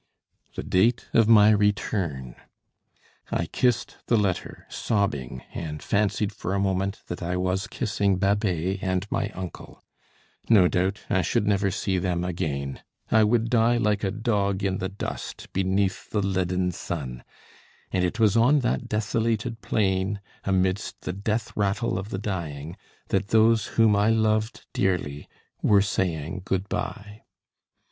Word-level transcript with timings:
The 0.55 0.63
date 0.63 1.09
of 1.13 1.27
my 1.27 1.51
return! 1.51 2.35
I 3.31 3.45
kissed 3.45 3.97
the 4.07 4.17
letter, 4.17 4.65
sobbing, 4.67 5.43
and 5.53 5.79
fancied 5.83 6.33
for 6.33 6.55
a 6.55 6.59
moment 6.59 7.01
that 7.05 7.21
I 7.21 7.37
was 7.37 7.67
kissing 7.67 8.17
Babet 8.17 8.81
and 8.81 9.05
my 9.11 9.29
uncle. 9.35 9.83
No 10.49 10.67
doubt 10.67 11.01
I 11.11 11.21
should 11.21 11.45
never 11.45 11.69
see 11.69 11.99
them 11.99 12.23
again. 12.23 12.81
I 13.11 13.23
would 13.23 13.51
die 13.51 13.77
like 13.77 14.03
a 14.03 14.09
dog 14.09 14.63
in 14.63 14.79
the 14.79 14.89
dust, 14.89 15.53
beneath 15.53 16.09
the 16.09 16.23
leaden 16.25 16.71
sun. 16.71 17.23
And 17.91 18.03
it 18.03 18.19
was 18.19 18.35
on 18.35 18.61
that 18.61 18.89
desolated 18.89 19.61
plain, 19.61 20.19
amidst 20.45 21.01
the 21.01 21.13
death 21.13 21.55
rattle 21.55 21.99
of 21.99 22.09
the 22.09 22.17
dying, 22.17 22.75
that 23.09 23.27
those 23.27 23.67
whom 23.77 23.95
I 23.95 24.09
loved 24.09 24.65
dearly 24.73 25.29
were 25.61 25.83
saying 25.83 26.41
good 26.43 26.67
bye. 26.69 27.21